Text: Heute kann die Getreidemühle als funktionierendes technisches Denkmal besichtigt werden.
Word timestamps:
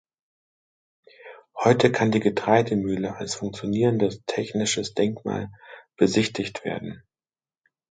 Heute 1.55 1.91
kann 1.91 2.09
die 2.11 2.19
Getreidemühle 2.21 3.15
als 3.17 3.35
funktionierendes 3.35 4.23
technisches 4.25 4.95
Denkmal 4.95 5.51
besichtigt 5.95 6.63
werden. 6.65 7.03